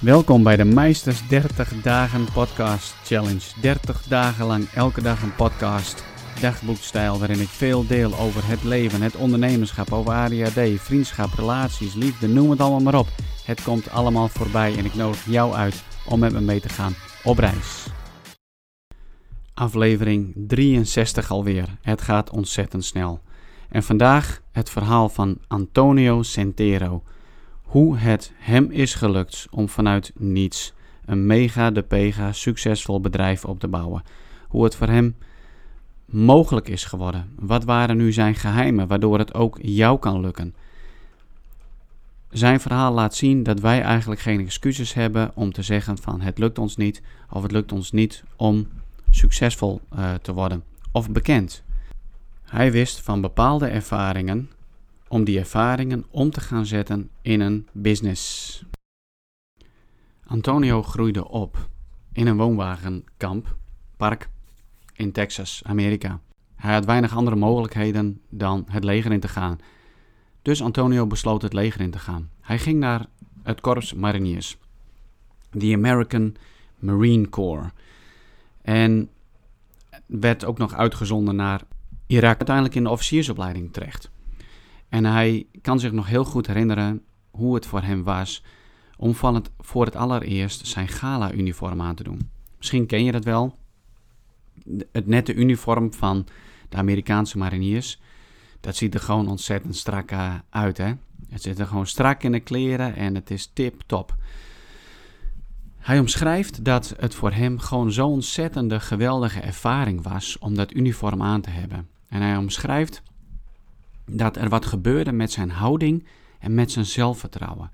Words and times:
Welkom 0.00 0.42
bij 0.42 0.56
de 0.56 0.64
Meisters 0.64 1.28
30 1.28 1.82
Dagen 1.82 2.32
Podcast 2.32 2.94
Challenge. 3.04 3.60
30 3.60 4.02
dagen 4.02 4.46
lang 4.46 4.68
elke 4.68 5.02
dag 5.02 5.22
een 5.22 5.34
podcast, 5.34 6.04
dagboekstijl 6.40 7.18
waarin 7.18 7.40
ik 7.40 7.48
veel 7.48 7.86
deel 7.86 8.18
over 8.18 8.46
het 8.46 8.64
leven, 8.64 9.02
het 9.02 9.16
ondernemerschap, 9.16 9.92
over 9.92 10.12
ADHD, 10.12 10.80
vriendschap, 10.80 11.32
relaties, 11.32 11.94
liefde, 11.94 12.28
noem 12.28 12.50
het 12.50 12.60
allemaal 12.60 12.80
maar 12.80 12.98
op. 12.98 13.06
Het 13.44 13.62
komt 13.62 13.90
allemaal 13.90 14.28
voorbij 14.28 14.76
en 14.76 14.84
ik 14.84 14.94
nodig 14.94 15.24
jou 15.24 15.54
uit 15.54 15.84
om 16.06 16.18
met 16.18 16.32
me 16.32 16.40
mee 16.40 16.60
te 16.60 16.68
gaan 16.68 16.94
op 17.24 17.38
reis. 17.38 17.86
Aflevering 19.54 20.34
63 20.34 21.30
alweer. 21.30 21.76
Het 21.82 22.02
gaat 22.02 22.30
ontzettend 22.30 22.84
snel. 22.84 23.20
En 23.68 23.82
vandaag 23.82 24.40
het 24.52 24.70
verhaal 24.70 25.08
van 25.08 25.38
Antonio 25.48 26.22
Centero 26.22 27.02
hoe 27.70 27.96
het 27.96 28.32
hem 28.36 28.70
is 28.70 28.94
gelukt 28.94 29.46
om 29.50 29.68
vanuit 29.68 30.12
niets 30.14 30.72
een 31.04 31.26
mega 31.26 31.70
de 31.70 31.82
pega 31.82 32.32
succesvol 32.32 33.00
bedrijf 33.00 33.44
op 33.44 33.60
te 33.60 33.68
bouwen. 33.68 34.02
Hoe 34.48 34.64
het 34.64 34.74
voor 34.76 34.86
hem 34.86 35.16
mogelijk 36.04 36.68
is 36.68 36.84
geworden. 36.84 37.30
Wat 37.38 37.64
waren 37.64 37.96
nu 37.96 38.12
zijn 38.12 38.34
geheimen 38.34 38.86
waardoor 38.86 39.18
het 39.18 39.34
ook 39.34 39.58
jou 39.62 39.98
kan 39.98 40.20
lukken? 40.20 40.54
Zijn 42.30 42.60
verhaal 42.60 42.92
laat 42.92 43.14
zien 43.14 43.42
dat 43.42 43.60
wij 43.60 43.82
eigenlijk 43.82 44.20
geen 44.20 44.40
excuses 44.40 44.94
hebben 44.94 45.30
om 45.34 45.52
te 45.52 45.62
zeggen 45.62 45.98
van 45.98 46.20
het 46.20 46.38
lukt 46.38 46.58
ons 46.58 46.76
niet 46.76 47.02
of 47.30 47.42
het 47.42 47.52
lukt 47.52 47.72
ons 47.72 47.92
niet 47.92 48.24
om 48.36 48.68
succesvol 49.10 49.80
uh, 49.94 50.14
te 50.14 50.32
worden 50.32 50.64
of 50.92 51.10
bekend. 51.10 51.62
Hij 52.44 52.72
wist 52.72 53.00
van 53.00 53.20
bepaalde 53.20 53.66
ervaringen 53.66 54.50
om 55.10 55.24
die 55.24 55.38
ervaringen 55.38 56.04
om 56.10 56.30
te 56.30 56.40
gaan 56.40 56.66
zetten 56.66 57.10
in 57.22 57.40
een 57.40 57.68
business. 57.72 58.64
Antonio 60.24 60.82
groeide 60.82 61.28
op 61.28 61.68
in 62.12 62.26
een 62.26 62.36
woonwagenkamp, 62.36 63.56
park 63.96 64.28
in 64.94 65.12
Texas, 65.12 65.60
Amerika. 65.64 66.20
Hij 66.54 66.72
had 66.72 66.84
weinig 66.84 67.16
andere 67.16 67.36
mogelijkheden 67.36 68.20
dan 68.28 68.66
het 68.68 68.84
leger 68.84 69.12
in 69.12 69.20
te 69.20 69.28
gaan. 69.28 69.58
Dus 70.42 70.62
Antonio 70.62 71.06
besloot 71.06 71.42
het 71.42 71.52
leger 71.52 71.80
in 71.80 71.90
te 71.90 71.98
gaan. 71.98 72.30
Hij 72.40 72.58
ging 72.58 72.78
naar 72.78 73.06
het 73.42 73.60
Korps 73.60 73.94
Mariniers, 73.94 74.56
de 75.50 75.74
American 75.74 76.36
Marine 76.78 77.28
Corps. 77.28 77.70
En 78.62 79.10
werd 80.06 80.44
ook 80.44 80.58
nog 80.58 80.74
uitgezonden 80.74 81.36
naar 81.36 81.62
Irak, 82.06 82.36
uiteindelijk 82.36 82.74
in 82.74 82.82
de 82.82 82.90
officiersopleiding 82.90 83.72
terecht. 83.72 84.10
En 84.90 85.04
hij 85.04 85.46
kan 85.62 85.80
zich 85.80 85.92
nog 85.92 86.06
heel 86.06 86.24
goed 86.24 86.46
herinneren 86.46 87.02
hoe 87.30 87.54
het 87.54 87.66
voor 87.66 87.82
hem 87.82 88.02
was 88.02 88.44
om 88.96 89.14
van 89.14 89.44
voor 89.58 89.84
het 89.84 89.96
allereerst 89.96 90.66
zijn 90.66 90.88
gala-uniform 90.88 91.80
aan 91.82 91.94
te 91.94 92.02
doen. 92.02 92.30
Misschien 92.58 92.86
ken 92.86 93.04
je 93.04 93.12
dat 93.12 93.24
wel. 93.24 93.58
Het 94.92 95.06
nette 95.06 95.34
uniform 95.34 95.92
van 95.92 96.26
de 96.68 96.76
Amerikaanse 96.76 97.38
mariniers. 97.38 98.00
Dat 98.60 98.76
ziet 98.76 98.94
er 98.94 99.00
gewoon 99.00 99.28
ontzettend 99.28 99.76
strak 99.76 100.10
eh, 100.10 100.34
uit. 100.50 100.78
Hè? 100.78 100.92
Het 101.28 101.42
zit 101.42 101.58
er 101.58 101.66
gewoon 101.66 101.86
strak 101.86 102.22
in 102.22 102.32
de 102.32 102.40
kleren 102.40 102.96
en 102.96 103.14
het 103.14 103.30
is 103.30 103.50
tip-top. 103.52 104.14
Hij 105.76 105.98
omschrijft 105.98 106.64
dat 106.64 106.94
het 106.98 107.14
voor 107.14 107.32
hem 107.32 107.58
gewoon 107.58 107.92
zo'n 107.92 108.12
ontzettende 108.12 108.80
geweldige 108.80 109.40
ervaring 109.40 110.02
was 110.02 110.38
om 110.38 110.54
dat 110.54 110.74
uniform 110.74 111.22
aan 111.22 111.40
te 111.40 111.50
hebben. 111.50 111.88
En 112.08 112.22
hij 112.22 112.36
omschrijft 112.36 113.02
dat 114.12 114.36
er 114.36 114.48
wat 114.48 114.66
gebeurde 114.66 115.12
met 115.12 115.32
zijn 115.32 115.50
houding 115.50 116.06
en 116.38 116.54
met 116.54 116.70
zijn 116.70 116.84
zelfvertrouwen. 116.84 117.70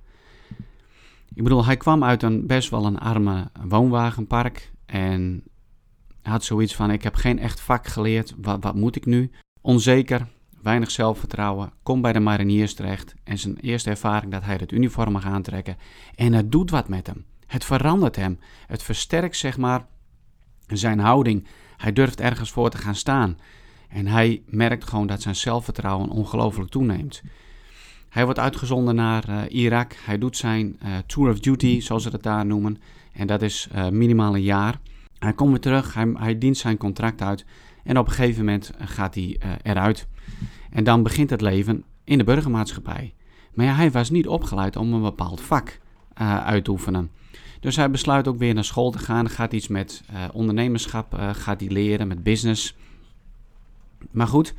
Ik 1.35 1.43
bedoel, 1.43 1.65
hij 1.65 1.77
kwam 1.77 2.05
uit 2.05 2.23
een 2.23 2.47
best 2.47 2.71
wel 2.71 2.87
een 2.87 2.99
arme 2.99 3.51
woonwagenpark 3.69 4.73
en 4.87 5.43
had 6.23 6.45
zoiets 6.45 6.75
van: 6.75 6.91
ik 6.91 7.03
heb 7.03 7.15
geen 7.15 7.39
echt 7.39 7.61
vak 7.61 7.87
geleerd, 7.87 8.35
wat, 8.37 8.63
wat 8.63 8.75
moet 8.75 8.97
ik 8.97 9.07
nu? 9.07 9.31
Onzeker, 9.61 10.27
weinig 10.63 10.91
zelfvertrouwen, 10.91 11.73
komt 11.83 12.03
bij 12.03 12.13
de 12.13 12.21
mariniers 12.21 12.75
terecht 12.75 13.15
en 13.25 13.39
zijn 13.39 13.57
eerste 13.57 13.91
ervaring 13.91 14.33
dat 14.33 14.45
hij 14.45 14.57
het 14.57 14.73
uniform 14.73 15.13
mag 15.13 15.25
aantrekken 15.25 15.77
en 16.15 16.33
het 16.33 16.53
doet 16.53 16.71
wat 16.71 16.89
met 16.89 17.07
hem. 17.07 17.25
Het 17.47 17.65
verandert 17.65 18.17
hem, 18.17 18.39
het 18.67 18.83
versterkt 18.83 19.37
zeg 19.37 19.57
maar 19.57 19.87
zijn 20.67 20.99
houding. 20.99 21.47
Hij 21.77 21.93
durft 21.93 22.21
ergens 22.21 22.51
voor 22.51 22.71
te 22.71 22.79
gaan 22.79 22.95
staan. 22.95 23.39
En 23.89 24.07
hij 24.07 24.43
merkt 24.47 24.85
gewoon 24.85 25.07
dat 25.07 25.23
zijn 25.23 25.37
zelfvertrouwen 25.37 26.11
ongelooflijk 26.11 26.71
toeneemt. 26.71 27.23
Hij 28.17 28.25
wordt 28.25 28.41
uitgezonden 28.41 28.95
naar 28.95 29.29
uh, 29.29 29.41
Irak. 29.49 29.97
Hij 30.05 30.19
doet 30.19 30.37
zijn 30.37 30.79
uh, 30.83 30.89
tour 31.07 31.31
of 31.31 31.41
duty, 31.41 31.81
zoals 31.81 32.03
ze 32.03 32.09
het 32.09 32.23
daar 32.23 32.47
noemen. 32.47 32.79
En 33.13 33.27
dat 33.27 33.43
is 33.43 33.69
uh, 33.75 33.89
minimaal 33.89 34.35
een 34.35 34.43
jaar. 34.43 34.79
Hij 35.19 35.33
komt 35.33 35.51
weer 35.51 35.61
terug, 35.61 35.95
hij, 35.95 36.13
hij, 36.15 36.39
dient 36.39 36.57
zijn 36.57 36.77
contract 36.77 37.23
uit. 37.23 37.45
En 37.85 37.99
op 37.99 38.07
een 38.07 38.13
gegeven 38.13 38.45
moment 38.45 38.71
gaat 38.79 39.15
hij 39.15 39.39
eruit. 39.63 40.07
En 40.71 40.85
dan 40.85 41.03
begint 41.03 41.31
het 41.31 41.41
leven 41.41 41.85
in 42.05 42.19
de 42.19 42.25
burgermaatschappij. 42.25 43.15
Maar 43.55 43.67
ja, 43.67 43.75
hij 43.75 43.91
was 43.91 44.11
niet 44.11 44.27
opgeleid 44.27 44.77
om 44.77 44.93
een 44.93 45.03
bepaald 45.03 45.41
vak 45.41 45.79
uit 46.45 46.65
te 46.65 46.71
oefenen. 46.71 47.11
Dus 47.61 47.77
hij 47.77 47.91
besluit 47.91 48.29
ook 48.29 48.39
weer 48.39 48.55
naar 48.55 48.65
school 48.65 48.91
te 48.91 48.99
gaan. 48.99 49.31
Gaat 49.31 49.53
iets 49.53 49.69
met 49.69 50.03
ondernemerschap, 50.33 51.19
gaat 51.33 51.61
hij 51.61 51.69
leren, 51.69 52.09
met 52.09 52.23
business. 52.23 52.77
Maar 54.11 54.27
goed, 54.27 54.55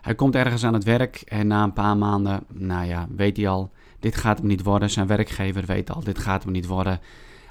hij 0.00 0.14
komt 0.14 0.34
ergens 0.34 0.64
aan 0.64 0.74
het 0.74 0.84
werk 0.84 1.16
en 1.16 1.46
na 1.46 1.62
een 1.62 1.72
paar 1.72 1.96
maanden, 1.96 2.44
nou 2.48 2.86
ja, 2.86 3.06
weet 3.16 3.36
hij 3.36 3.48
al, 3.48 3.70
dit 3.98 4.16
gaat 4.16 4.38
hem 4.38 4.46
niet 4.46 4.62
worden. 4.62 4.90
Zijn 4.90 5.06
werkgever 5.06 5.64
weet 5.66 5.90
al, 5.90 6.04
dit 6.04 6.18
gaat 6.18 6.42
hem 6.42 6.52
niet 6.52 6.66
worden. 6.66 7.00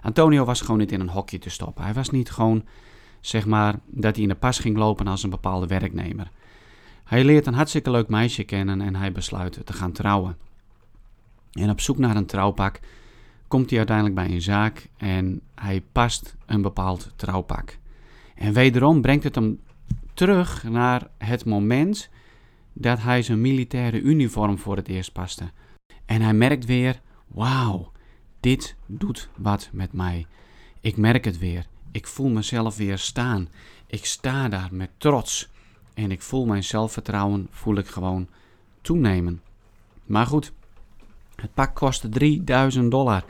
Antonio 0.01 0.45
was 0.45 0.61
gewoon 0.61 0.77
niet 0.77 0.91
in 0.91 0.99
een 0.99 1.09
hokje 1.09 1.39
te 1.39 1.49
stoppen. 1.49 1.83
Hij 1.83 1.93
was 1.93 2.09
niet 2.09 2.31
gewoon, 2.31 2.63
zeg 3.19 3.45
maar, 3.45 3.79
dat 3.85 4.13
hij 4.13 4.23
in 4.23 4.29
de 4.29 4.35
pas 4.35 4.59
ging 4.59 4.77
lopen 4.77 5.07
als 5.07 5.23
een 5.23 5.29
bepaalde 5.29 5.67
werknemer. 5.67 6.31
Hij 7.03 7.23
leert 7.23 7.45
een 7.45 7.53
hartstikke 7.53 7.91
leuk 7.91 8.07
meisje 8.07 8.43
kennen 8.43 8.81
en 8.81 8.95
hij 8.95 9.11
besluit 9.11 9.59
te 9.65 9.73
gaan 9.73 9.91
trouwen. 9.91 10.37
En 11.51 11.69
op 11.69 11.81
zoek 11.81 11.97
naar 11.97 12.15
een 12.15 12.25
trouwpak 12.25 12.79
komt 13.47 13.69
hij 13.69 13.77
uiteindelijk 13.77 14.15
bij 14.15 14.31
een 14.31 14.41
zaak 14.41 14.87
en 14.97 15.41
hij 15.55 15.83
past 15.91 16.35
een 16.45 16.61
bepaald 16.61 17.11
trouwpak. 17.15 17.77
En 18.35 18.53
wederom 18.53 19.01
brengt 19.01 19.23
het 19.23 19.35
hem 19.35 19.59
terug 20.17 20.63
naar 20.63 21.07
het 21.17 21.45
moment 21.45 22.09
dat 22.73 23.01
hij 23.01 23.21
zijn 23.21 23.41
militaire 23.41 24.01
uniform 24.01 24.57
voor 24.57 24.75
het 24.75 24.87
eerst 24.87 25.11
paste. 25.11 25.51
En 26.05 26.21
hij 26.21 26.33
merkt 26.33 26.65
weer: 26.65 27.01
wauw, 27.27 27.91
dit 28.39 28.75
doet 28.85 29.29
wat 29.35 29.69
met 29.71 29.93
mij. 29.93 30.25
Ik 30.81 30.97
merk 30.97 31.25
het 31.25 31.37
weer. 31.37 31.65
Ik 31.91 32.07
voel 32.07 32.29
mezelf 32.29 32.77
weer 32.77 32.97
staan. 32.97 33.49
Ik 33.87 34.05
sta 34.05 34.49
daar 34.49 34.69
met 34.71 34.89
trots. 34.97 35.49
En 35.93 36.11
ik 36.11 36.21
voel 36.21 36.45
mijn 36.45 36.63
zelfvertrouwen, 36.63 37.47
voel 37.51 37.77
ik 37.77 37.87
gewoon 37.87 38.27
toenemen. 38.81 39.41
Maar 40.05 40.25
goed, 40.25 40.53
het 41.35 41.53
pak 41.53 41.75
kostte 41.75 42.09
3000 42.09 42.91
dollar. 42.91 43.23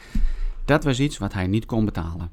Dat 0.65 0.83
was 0.83 0.99
iets 0.99 1.17
wat 1.17 1.33
hij 1.33 1.47
niet 1.47 1.65
kon 1.65 1.85
betalen. 1.85 2.31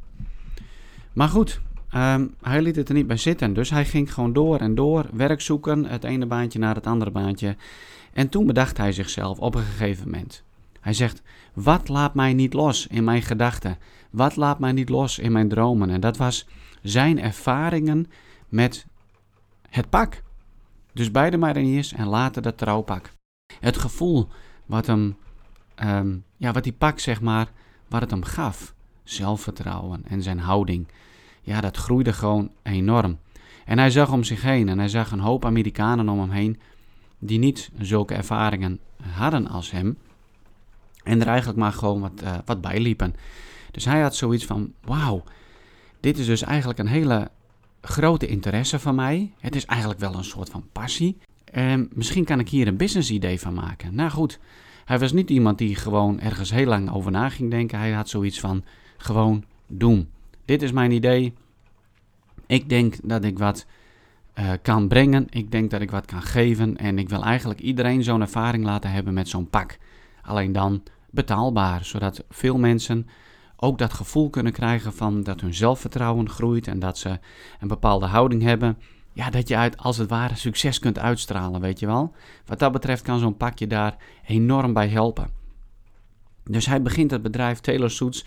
Maar 1.13 1.29
goed, 1.29 1.61
Ehm, 1.95 2.27
hij 2.43 2.63
liet 2.63 2.77
het 2.77 2.89
er 2.89 2.95
niet 2.95 3.07
bij 3.07 3.17
zitten, 3.17 3.53
dus 3.53 3.71
hij 3.71 3.85
ging 3.85 4.15
gewoon 4.15 4.33
door 4.33 4.59
en 4.59 4.75
door, 4.75 5.07
werk 5.13 5.41
zoeken, 5.41 5.85
het 5.85 6.05
ene 6.05 6.27
baantje 6.27 6.59
naar 6.59 6.75
het 6.75 6.87
andere 6.87 7.11
baantje. 7.11 7.57
En 8.13 8.29
toen 8.29 8.47
bedacht 8.47 8.77
hij 8.77 8.93
zichzelf 8.93 9.39
op 9.39 9.55
een 9.55 9.63
gegeven 9.63 10.05
moment. 10.05 10.43
Hij 10.81 10.93
zegt: 10.93 11.23
Wat 11.53 11.89
laat 11.89 12.15
mij 12.15 12.33
niet 12.33 12.53
los 12.53 12.87
in 12.87 13.05
mijn 13.05 13.23
gedachten? 13.23 13.79
Wat 14.11 14.37
laat 14.37 14.59
mij 14.59 14.73
niet 14.73 14.89
los 14.89 15.19
in 15.19 15.33
mijn 15.33 15.49
dromen? 15.49 15.91
En 15.91 16.01
dat 16.01 16.17
was 16.17 16.47
zijn 16.83 17.21
ervaringen 17.21 18.07
met 18.49 18.87
het 19.71 19.91
pak. 19.91 20.23
Dus 20.93 21.11
bij 21.11 21.31
de 21.31 21.37
mariniers 21.37 21.93
en 21.93 22.07
later 22.07 22.43
dat 22.43 22.59
trouwpak. 22.59 23.11
Het 23.61 23.77
gevoel 23.77 24.29
wat 24.67 24.87
hem, 24.87 25.17
um, 25.85 26.25
ja, 26.37 26.53
wat 26.53 26.65
die 26.65 26.73
pak 26.73 26.99
zeg 26.99 27.21
maar, 27.21 27.51
wat 27.89 28.01
het 28.01 28.11
hem 28.11 28.25
gaf. 28.25 28.75
Zelfvertrouwen 29.05 30.03
en 30.09 30.23
zijn 30.23 30.39
houding 30.39 30.87
ja, 31.45 31.61
dat 31.61 31.77
groeide 31.77 32.13
gewoon 32.13 32.51
enorm. 32.63 33.19
En 33.65 33.79
hij 33.79 33.91
zag 33.91 34.13
om 34.13 34.25
zich 34.25 34.43
heen 34.43 34.69
en 34.69 34.79
hij 34.79 34.89
zag 34.89 35.11
een 35.11 35.19
hoop 35.21 35.45
Amerikanen 35.45 36.09
om 36.09 36.21
hem 36.21 36.31
heen 36.31 36.61
die 37.19 37.39
niet 37.39 37.71
zulke 37.79 38.15
ervaringen 38.15 38.81
hadden 39.03 39.49
als 39.49 39.71
hem. 39.71 39.99
En 41.03 41.21
er 41.21 41.27
eigenlijk 41.27 41.59
maar 41.59 41.73
gewoon 41.73 42.01
wat, 42.01 42.23
uh, 42.23 42.35
wat 42.45 42.61
bij 42.61 42.81
liepen. 42.81 43.15
Dus 43.71 43.85
hij 43.85 44.01
had 44.01 44.17
zoiets 44.17 44.45
van: 44.45 44.73
wauw, 44.85 45.23
dit 46.01 46.19
is 46.19 46.27
dus 46.27 46.43
eigenlijk 46.43 46.79
een 46.79 46.87
hele 46.87 47.31
grote 47.81 48.27
interesse 48.27 48.79
van 48.79 48.95
mij. 48.95 49.33
Het 49.39 49.57
is 49.57 49.65
eigenlijk 49.65 50.01
wel 50.01 50.15
een 50.15 50.25
soort 50.25 50.51
van 50.51 50.69
passie. 50.73 51.17
En 51.45 51.89
misschien 51.93 52.25
kan 52.25 52.41
ik 52.41 52.49
hier 52.49 52.67
een 52.67 52.77
business 52.77 53.11
idee 53.11 53.41
van 53.41 53.55
maken. 53.55 53.95
Nou 53.95 54.11
goed, 54.11 54.39
hij 54.85 54.99
was 54.99 55.13
niet 55.13 55.31
iemand 55.31 55.59
die 55.59 55.75
gewoon 55.75 56.21
ergens 56.21 56.51
heel 56.51 56.67
lang 56.67 56.93
over 56.93 57.11
na 57.11 57.29
ging 57.29 57.51
denken. 57.51 57.79
Hij 57.79 57.93
had 57.93 58.09
zoiets 58.09 58.41
van: 58.41 58.65
gewoon 58.97 59.45
doen 59.67 60.09
dit 60.45 60.63
is 60.63 60.73
mijn 60.73 60.91
idee. 60.91 61.35
Ik 62.47 62.69
denk 62.69 62.95
dat 63.03 63.25
ik 63.25 63.39
wat 63.39 63.67
uh, 64.39 64.51
kan 64.63 64.89
brengen. 64.89 65.27
Ik 65.31 65.51
denk 65.51 65.71
dat 65.71 65.81
ik 65.81 65.91
wat 65.91 66.05
kan 66.05 66.23
geven. 66.23 66.77
En 66.77 66.99
ik 66.99 67.09
wil 67.09 67.25
eigenlijk 67.25 67.61
iedereen 67.61 68.03
zo'n 68.03 68.21
ervaring 68.21 68.65
laten 68.65 68.91
hebben 68.91 69.15
met 69.15 69.29
zo'n 69.29 69.51
pak. 69.51 69.79
Alleen 70.23 70.53
dan 70.53 70.83
betaalbaar, 71.11 71.85
zodat 71.85 72.25
veel 72.29 72.59
mensen 72.59 73.07
ook 73.57 73.79
dat 73.79 73.93
gevoel 73.93 74.31
kunnen 74.31 74.53
krijgen 74.53 74.95
van 74.95 75.23
dat 75.23 75.41
hun 75.41 75.55
zelfvertrouwen 75.55 76.31
groeit 76.31 76.67
en 76.67 76.79
dat 76.79 76.99
ze 76.99 77.19
een 77.61 77.69
bepaalde 77.69 78.07
houding 78.07 78.43
hebben. 78.43 78.79
Ja, 79.13 79.31
dat 79.31 79.49
je 79.49 79.57
uit, 79.57 79.77
als 79.77 79.97
het 79.97 80.11
ware 80.11 80.37
succes 80.37 80.79
kunt 80.79 80.99
uitstralen, 80.99 81.61
weet 81.61 81.81
je 81.81 81.87
wel. 81.87 82.13
Wat 82.47 82.59
dat 82.59 82.73
betreft 82.73 83.03
kan 83.03 83.19
zo'n 83.19 83.37
pakje 83.37 83.67
daar 83.67 83.97
enorm 84.27 84.73
bij 84.73 84.89
helpen. 84.89 85.31
Dus 86.45 86.67
hij 86.67 86.83
begint 86.83 87.11
het 87.11 87.23
bedrijf 87.23 87.61
Taylor 87.61 87.91
Suits 87.91 88.25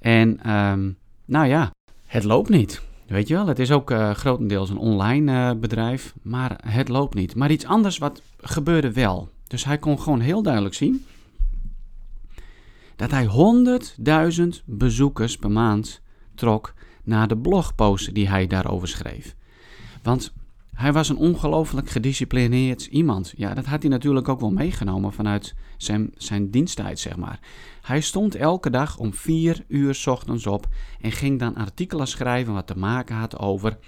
en 0.00 0.42
ehm, 0.42 0.90
nou 1.24 1.46
ja, 1.46 1.70
het 2.06 2.24
loopt 2.24 2.48
niet. 2.48 2.82
Weet 3.06 3.28
je 3.28 3.34
wel, 3.34 3.46
het 3.46 3.58
is 3.58 3.70
ook 3.70 3.90
uh, 3.90 4.10
grotendeels 4.10 4.70
een 4.70 4.78
online 4.78 5.32
uh, 5.32 5.60
bedrijf, 5.60 6.14
maar 6.22 6.60
het 6.66 6.88
loopt 6.88 7.14
niet. 7.14 7.34
Maar 7.34 7.50
iets 7.50 7.64
anders 7.64 7.98
wat 7.98 8.22
gebeurde 8.40 8.92
wel. 8.92 9.28
Dus 9.46 9.64
hij 9.64 9.78
kon 9.78 10.00
gewoon 10.00 10.20
heel 10.20 10.42
duidelijk 10.42 10.74
zien 10.74 11.06
dat 12.96 13.10
hij 13.10 13.26
100.000 14.56 14.64
bezoekers 14.64 15.36
per 15.36 15.50
maand 15.50 16.00
trok 16.34 16.74
naar 17.04 17.28
de 17.28 17.36
blogposten 17.36 18.14
die 18.14 18.28
hij 18.28 18.46
daarover 18.46 18.88
schreef. 18.88 19.34
Want 20.02 20.32
hij 20.82 20.92
was 20.92 21.08
een 21.08 21.16
ongelooflijk 21.16 21.90
gedisciplineerd 21.90 22.86
iemand. 22.86 23.32
Ja, 23.36 23.54
dat 23.54 23.64
had 23.64 23.82
hij 23.82 23.90
natuurlijk 23.90 24.28
ook 24.28 24.40
wel 24.40 24.50
meegenomen 24.50 25.12
vanuit 25.12 25.54
zijn, 25.76 26.12
zijn 26.16 26.50
diensttijd, 26.50 26.98
zeg 26.98 27.16
maar. 27.16 27.40
Hij 27.82 28.00
stond 28.00 28.34
elke 28.34 28.70
dag 28.70 28.98
om 28.98 29.14
vier 29.14 29.64
uur 29.68 30.02
ochtends 30.06 30.46
op 30.46 30.68
en 31.00 31.12
ging 31.12 31.38
dan 31.38 31.54
artikelen 31.54 32.06
schrijven 32.06 32.52
wat 32.52 32.66
te 32.66 32.78
maken 32.78 33.16
had 33.16 33.38
over 33.38 33.78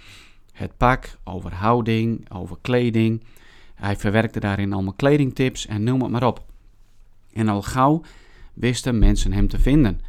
het 0.52 0.76
pak, 0.76 1.18
over 1.24 1.54
houding, 1.54 2.30
over 2.30 2.56
kleding. 2.60 3.24
Hij 3.74 3.96
verwerkte 3.96 4.40
daarin 4.40 4.72
allemaal 4.72 4.92
kledingtips 4.92 5.66
en 5.66 5.84
noem 5.84 6.02
het 6.02 6.10
maar 6.10 6.26
op. 6.26 6.44
En 7.32 7.48
al 7.48 7.62
gauw 7.62 8.02
wisten 8.52 8.98
mensen 8.98 9.32
hem 9.32 9.48
te 9.48 9.58
vinden. 9.58 10.00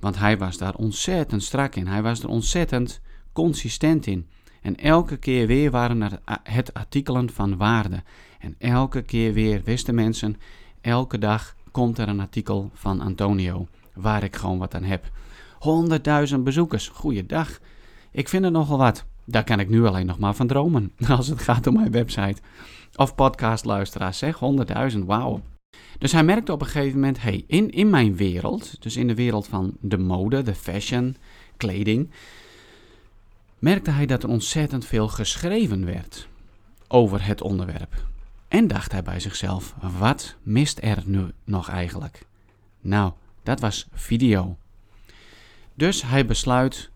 Want 0.00 0.18
hij 0.18 0.38
was 0.38 0.58
daar 0.58 0.74
ontzettend 0.74 1.42
strak 1.42 1.74
in. 1.74 1.86
Hij 1.86 2.02
was 2.02 2.22
er 2.22 2.28
ontzettend 2.28 3.00
consistent 3.32 4.06
in. 4.06 4.26
En 4.68 4.76
elke 4.76 5.16
keer 5.16 5.46
weer 5.46 5.70
waren 5.70 6.20
het 6.42 6.74
artikelen 6.74 7.30
van 7.30 7.56
waarde. 7.56 8.02
En 8.38 8.54
elke 8.58 9.02
keer 9.02 9.32
weer 9.32 9.62
wisten 9.64 9.94
mensen, 9.94 10.36
elke 10.80 11.18
dag 11.18 11.56
komt 11.70 11.98
er 11.98 12.08
een 12.08 12.20
artikel 12.20 12.70
van 12.72 13.00
Antonio 13.00 13.66
waar 13.94 14.22
ik 14.22 14.36
gewoon 14.36 14.58
wat 14.58 14.74
aan 14.74 14.82
heb. 14.82 15.10
100.000 16.34 16.38
bezoekers, 16.38 16.88
goeiedag. 16.88 17.58
Ik 18.10 18.28
vind 18.28 18.44
het 18.44 18.52
nogal 18.52 18.78
wat. 18.78 19.04
Daar 19.24 19.44
kan 19.44 19.60
ik 19.60 19.68
nu 19.68 19.86
alleen 19.86 20.06
nog 20.06 20.18
maar 20.18 20.34
van 20.34 20.46
dromen 20.46 20.92
als 21.16 21.26
het 21.26 21.42
gaat 21.42 21.66
om 21.66 21.74
mijn 21.74 21.90
website. 21.90 22.40
Of 22.94 23.14
podcastluisteraars, 23.14 24.18
zeg 24.18 24.40
100.000, 24.92 24.98
wauw. 24.98 25.40
Dus 25.98 26.12
hij 26.12 26.24
merkte 26.24 26.52
op 26.52 26.60
een 26.60 26.66
gegeven 26.66 26.98
moment, 26.98 27.22
hey, 27.22 27.44
in, 27.46 27.70
in 27.70 27.90
mijn 27.90 28.16
wereld, 28.16 28.82
dus 28.82 28.96
in 28.96 29.06
de 29.06 29.14
wereld 29.14 29.46
van 29.46 29.76
de 29.80 29.98
mode, 29.98 30.42
de 30.42 30.54
fashion, 30.54 31.16
kleding, 31.56 32.10
merkte 33.58 33.90
hij 33.90 34.06
dat 34.06 34.22
er 34.22 34.28
ontzettend 34.28 34.84
veel 34.84 35.08
geschreven 35.08 35.84
werd 35.84 36.28
over 36.88 37.24
het 37.24 37.42
onderwerp. 37.42 38.06
En 38.48 38.66
dacht 38.66 38.92
hij 38.92 39.02
bij 39.02 39.20
zichzelf: 39.20 39.74
wat 39.98 40.36
mist 40.42 40.78
er 40.82 41.02
nu 41.04 41.24
nog 41.44 41.68
eigenlijk? 41.68 42.26
Nou, 42.80 43.12
dat 43.42 43.60
was 43.60 43.88
video. 43.92 44.56
Dus 45.74 46.02
hij 46.02 46.26
besluit 46.26 46.90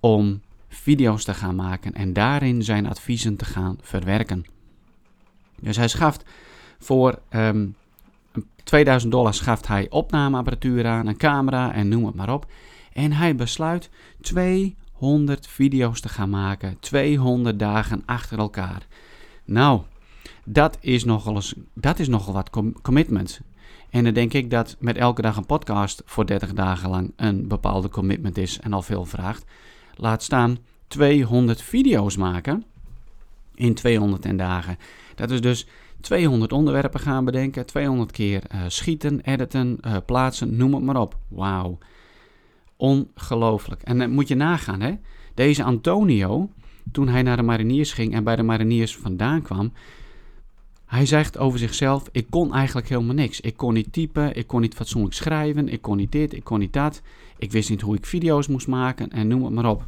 om 0.00 0.42
video's 0.68 1.24
te 1.24 1.34
gaan 1.34 1.54
maken 1.54 1.92
en 1.92 2.12
daarin 2.12 2.62
zijn 2.62 2.86
adviezen 2.86 3.36
te 3.36 3.44
gaan 3.44 3.78
verwerken. 3.80 4.44
Dus 5.60 5.76
hij 5.76 5.88
schaft 5.88 6.24
voor 6.78 7.18
um, 7.30 7.76
ehm, 8.32 8.42
2000 8.64 9.12
dollar 9.12 9.34
schaft 9.34 9.66
hij 9.66 9.90
opnameapparatuur 9.90 10.86
aan, 10.86 11.06
een 11.06 11.16
camera 11.16 11.72
en 11.72 11.88
noem 11.88 12.06
het 12.06 12.14
maar 12.14 12.32
op. 12.32 12.46
En 12.92 13.12
hij 13.12 13.34
besluit 13.34 13.90
200 15.02 15.46
video's 15.46 16.00
te 16.00 16.08
gaan 16.08 16.30
maken, 16.30 16.76
200 16.80 17.58
dagen 17.58 18.02
achter 18.06 18.38
elkaar. 18.38 18.86
Nou, 19.44 19.80
dat 20.44 20.78
is 20.80 21.04
nogal, 21.04 21.34
eens, 21.34 21.54
dat 21.74 21.98
is 21.98 22.08
nogal 22.08 22.32
wat 22.32 22.50
commitment. 22.82 23.40
En 23.90 24.04
dan 24.04 24.12
denk 24.12 24.32
ik 24.32 24.50
dat 24.50 24.76
met 24.78 24.96
elke 24.96 25.22
dag 25.22 25.36
een 25.36 25.46
podcast 25.46 26.02
voor 26.04 26.26
30 26.26 26.52
dagen 26.52 26.90
lang 26.90 27.12
een 27.16 27.48
bepaalde 27.48 27.88
commitment 27.88 28.38
is 28.38 28.60
en 28.60 28.72
al 28.72 28.82
veel 28.82 29.04
vraagt. 29.04 29.44
Laat 29.96 30.22
staan 30.22 30.58
200 30.86 31.62
video's 31.62 32.16
maken 32.16 32.64
in 33.54 33.74
200 33.74 34.38
dagen. 34.38 34.78
Dat 35.14 35.30
is 35.30 35.40
dus 35.40 35.66
200 36.00 36.52
onderwerpen 36.52 37.00
gaan 37.00 37.24
bedenken, 37.24 37.66
200 37.66 38.10
keer 38.10 38.42
uh, 38.54 38.60
schieten, 38.66 39.20
editen, 39.20 39.78
uh, 39.86 39.96
plaatsen, 40.06 40.56
noem 40.56 40.74
het 40.74 40.82
maar 40.82 41.00
op. 41.00 41.16
Wauw. 41.28 41.78
Ongelooflijk. 42.76 43.82
En 43.82 43.98
dan 43.98 44.10
moet 44.10 44.28
je 44.28 44.34
nagaan, 44.34 44.80
hè. 44.80 44.94
Deze 45.34 45.64
Antonio, 45.64 46.50
toen 46.92 47.08
hij 47.08 47.22
naar 47.22 47.36
de 47.36 47.42
mariniers 47.42 47.92
ging 47.92 48.14
en 48.14 48.24
bij 48.24 48.36
de 48.36 48.42
mariniers 48.42 48.96
vandaan 48.96 49.42
kwam, 49.42 49.72
hij 50.92 51.06
zegt 51.06 51.38
over 51.38 51.58
zichzelf: 51.58 52.08
Ik 52.12 52.26
kon 52.30 52.54
eigenlijk 52.54 52.88
helemaal 52.88 53.14
niks. 53.14 53.40
Ik 53.40 53.56
kon 53.56 53.74
niet 53.74 53.92
typen, 53.92 54.36
ik 54.36 54.46
kon 54.46 54.60
niet 54.60 54.74
fatsoenlijk 54.74 55.14
schrijven, 55.14 55.68
ik 55.68 55.82
kon 55.82 55.96
niet 55.96 56.12
dit, 56.12 56.32
ik 56.32 56.44
kon 56.44 56.58
niet 56.58 56.72
dat. 56.72 57.02
Ik 57.38 57.52
wist 57.52 57.70
niet 57.70 57.80
hoe 57.80 57.96
ik 57.96 58.06
video's 58.06 58.46
moest 58.46 58.66
maken 58.66 59.10
en 59.10 59.28
noem 59.28 59.44
het 59.44 59.52
maar 59.52 59.70
op. 59.70 59.84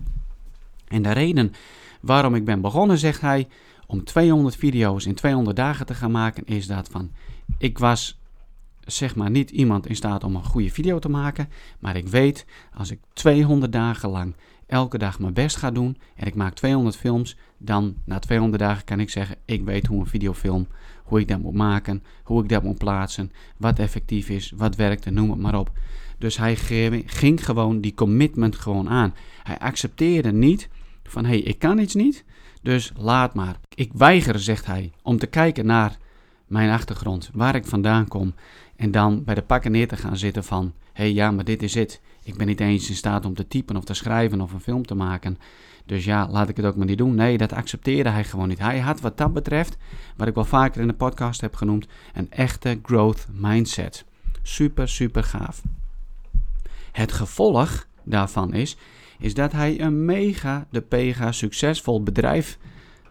En 0.88 1.02
de 1.02 1.12
reden 1.12 1.52
waarom 2.00 2.34
ik 2.34 2.44
ben 2.44 2.60
begonnen, 2.60 2.98
zegt 2.98 3.20
hij, 3.20 3.48
om 3.86 4.04
200 4.04 4.56
video's 4.56 5.06
in 5.06 5.14
200 5.14 5.56
dagen 5.56 5.86
te 5.86 5.94
gaan 5.94 6.10
maken, 6.10 6.46
is 6.46 6.66
dat 6.66 6.88
van: 6.88 7.10
Ik 7.58 7.78
was 7.78 8.18
zeg 8.86 9.16
maar 9.16 9.30
niet 9.30 9.50
iemand 9.50 9.86
in 9.86 9.96
staat 9.96 10.24
om 10.24 10.36
een 10.36 10.44
goede 10.44 10.70
video 10.70 10.98
te 10.98 11.08
maken, 11.08 11.48
maar 11.78 11.96
ik 11.96 12.08
weet 12.08 12.46
als 12.74 12.90
ik 12.90 12.98
200 13.12 13.72
dagen 13.72 14.08
lang 14.08 14.34
elke 14.66 14.98
dag 14.98 15.18
mijn 15.18 15.32
best 15.32 15.56
ga 15.56 15.70
doen 15.70 15.96
en 16.16 16.26
ik 16.26 16.34
maak 16.34 16.54
200 16.54 16.96
films, 16.96 17.36
dan 17.58 17.94
na 18.04 18.18
200 18.18 18.62
dagen 18.62 18.84
kan 18.84 19.00
ik 19.00 19.10
zeggen: 19.10 19.36
ik 19.44 19.64
weet 19.64 19.86
hoe 19.86 20.00
een 20.00 20.06
videofilm, 20.06 20.66
hoe 21.04 21.20
ik 21.20 21.28
dat 21.28 21.40
moet 21.40 21.54
maken, 21.54 22.02
hoe 22.22 22.42
ik 22.42 22.48
dat 22.48 22.62
moet 22.62 22.78
plaatsen, 22.78 23.32
wat 23.56 23.78
effectief 23.78 24.28
is, 24.28 24.52
wat 24.56 24.76
werkt 24.76 25.06
en 25.06 25.14
noem 25.14 25.30
het 25.30 25.40
maar 25.40 25.58
op. 25.58 25.72
Dus 26.18 26.36
hij 26.36 26.56
ging 27.06 27.44
gewoon 27.44 27.80
die 27.80 27.94
commitment 27.94 28.56
gewoon 28.56 28.88
aan. 28.88 29.14
Hij 29.42 29.58
accepteerde 29.58 30.32
niet 30.32 30.68
van 31.02 31.24
hey, 31.24 31.38
ik 31.38 31.58
kan 31.58 31.78
iets 31.78 31.94
niet, 31.94 32.24
dus 32.62 32.92
laat 32.96 33.34
maar. 33.34 33.56
Ik 33.74 33.92
weiger, 33.92 34.38
zegt 34.38 34.66
hij, 34.66 34.92
om 35.02 35.18
te 35.18 35.26
kijken 35.26 35.66
naar 35.66 35.96
mijn 36.46 36.70
achtergrond, 36.70 37.30
waar 37.32 37.54
ik 37.54 37.66
vandaan 37.66 38.08
kom 38.08 38.34
en 38.76 38.90
dan 38.90 39.24
bij 39.24 39.34
de 39.34 39.42
pakken 39.42 39.72
neer 39.72 39.88
te 39.88 39.96
gaan 39.96 40.16
zitten 40.16 40.44
van 40.44 40.72
hé 40.92 41.04
hey, 41.04 41.12
ja, 41.12 41.30
maar 41.30 41.44
dit 41.44 41.62
is 41.62 41.74
het. 41.74 42.00
Ik 42.22 42.36
ben 42.36 42.46
niet 42.46 42.60
eens 42.60 42.88
in 42.88 42.94
staat 42.94 43.24
om 43.24 43.34
te 43.34 43.48
typen 43.48 43.76
of 43.76 43.84
te 43.84 43.94
schrijven 43.94 44.40
of 44.40 44.52
een 44.52 44.60
film 44.60 44.86
te 44.86 44.94
maken. 44.94 45.38
Dus 45.86 46.04
ja, 46.04 46.28
laat 46.28 46.48
ik 46.48 46.56
het 46.56 46.66
ook 46.66 46.76
maar 46.76 46.86
niet 46.86 46.98
doen. 46.98 47.14
Nee, 47.14 47.38
dat 47.38 47.52
accepteerde 47.52 48.10
hij 48.10 48.24
gewoon 48.24 48.48
niet. 48.48 48.58
Hij 48.58 48.80
had 48.80 49.00
wat 49.00 49.18
dat 49.18 49.32
betreft, 49.32 49.76
wat 50.16 50.28
ik 50.28 50.34
wel 50.34 50.44
vaker 50.44 50.80
in 50.80 50.86
de 50.86 50.94
podcast 50.94 51.40
heb 51.40 51.56
genoemd, 51.56 51.86
een 52.14 52.30
echte 52.30 52.78
growth 52.82 53.26
mindset. 53.32 54.04
Super, 54.42 54.88
super 54.88 55.22
gaaf. 55.22 55.62
Het 56.92 57.12
gevolg 57.12 57.86
daarvan 58.02 58.52
is, 58.52 58.76
is 59.18 59.34
dat 59.34 59.52
hij 59.52 59.80
een 59.80 60.04
mega, 60.04 60.66
de 60.70 60.80
pega, 60.80 61.32
succesvol 61.32 62.02
bedrijf 62.02 62.58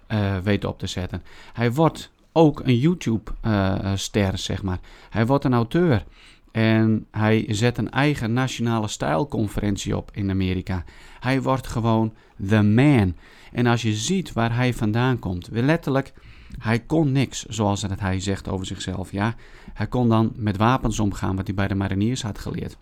uh, 0.07 0.37
weet 0.37 0.65
op 0.65 0.79
te 0.79 0.87
zetten. 0.87 1.23
Hij 1.53 1.71
wordt 1.71 2.11
ook 2.33 2.59
een 2.59 2.77
YouTube-ster, 2.77 4.31
uh, 4.31 4.37
zeg 4.37 4.63
maar. 4.63 4.79
Hij 5.09 5.25
wordt 5.25 5.45
een 5.45 5.53
auteur. 5.53 6.03
En 6.51 7.05
hij 7.11 7.45
zet 7.49 7.77
een 7.77 7.91
eigen 7.91 8.33
nationale 8.33 8.87
stijlconferentie 8.87 9.97
op 9.97 10.11
in 10.13 10.29
Amerika. 10.29 10.83
Hij 11.19 11.41
wordt 11.41 11.67
gewoon 11.67 12.13
the 12.47 12.61
man. 12.61 13.15
En 13.51 13.65
als 13.65 13.81
je 13.81 13.93
ziet 13.93 14.33
waar 14.33 14.55
hij 14.55 14.73
vandaan 14.73 15.19
komt, 15.19 15.49
letterlijk, 15.51 16.13
hij 16.57 16.79
kon 16.79 17.11
niks, 17.11 17.45
zoals 17.45 17.81
het 17.81 17.99
hij 17.99 18.19
zegt 18.19 18.49
over 18.49 18.65
zichzelf. 18.65 19.11
Ja, 19.11 19.35
hij 19.73 19.87
kon 19.87 20.09
dan 20.09 20.31
met 20.35 20.57
wapens 20.57 20.99
omgaan, 20.99 21.35
wat 21.35 21.47
hij 21.47 21.55
bij 21.55 21.67
de 21.67 21.75
mariniers 21.75 22.21
had 22.21 22.39
geleerd. 22.39 22.77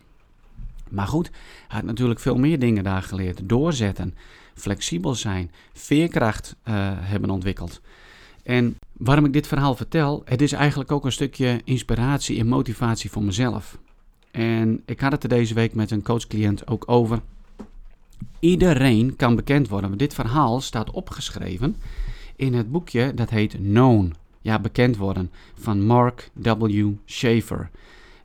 Maar 0.89 1.07
goed, 1.07 1.31
hij 1.67 1.77
had 1.77 1.83
natuurlijk 1.83 2.19
veel 2.19 2.37
meer 2.37 2.59
dingen 2.59 2.83
daar 2.83 3.03
geleerd. 3.03 3.49
Doorzetten, 3.49 4.15
flexibel 4.53 5.15
zijn, 5.15 5.51
veerkracht 5.73 6.55
uh, 6.63 6.73
hebben 6.99 7.29
ontwikkeld. 7.29 7.81
En 8.43 8.77
waarom 9.03 9.25
ik 9.25 9.33
dit 9.33 9.47
verhaal 9.47 9.75
vertel, 9.75 10.21
het 10.25 10.41
is 10.41 10.51
eigenlijk 10.51 10.91
ook 10.91 11.05
een 11.05 11.11
stukje 11.11 11.61
inspiratie 11.63 12.39
en 12.39 12.47
motivatie 12.47 13.11
voor 13.11 13.23
mezelf. 13.23 13.77
En 14.31 14.81
ik 14.85 14.99
had 14.99 15.11
het 15.11 15.23
er 15.23 15.29
deze 15.29 15.53
week 15.53 15.73
met 15.73 15.91
een 15.91 16.03
coachcliënt 16.03 16.67
ook 16.67 16.83
over. 16.85 17.21
Iedereen 18.39 19.15
kan 19.15 19.35
bekend 19.35 19.69
worden. 19.69 19.97
Dit 19.97 20.13
verhaal 20.13 20.61
staat 20.61 20.91
opgeschreven 20.91 21.75
in 22.35 22.53
het 22.53 22.71
boekje 22.71 23.13
dat 23.13 23.29
heet 23.29 23.55
Known. 23.55 24.13
Ja, 24.41 24.59
bekend 24.59 24.97
worden 24.97 25.31
van 25.53 25.85
Mark 25.85 26.31
W. 26.33 26.87
Schaefer. 27.05 27.69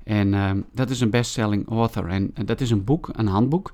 En 0.02 0.32
uh, 0.32 0.50
dat 0.72 0.90
is 0.90 1.00
een 1.00 1.10
bestselling 1.10 1.68
author. 1.68 2.08
En 2.08 2.32
dat 2.44 2.60
is 2.60 2.70
een 2.70 2.84
boek, 2.84 3.08
een 3.12 3.26
handboek, 3.26 3.72